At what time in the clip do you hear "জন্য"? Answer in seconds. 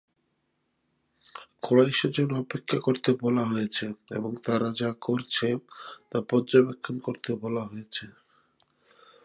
2.11-2.31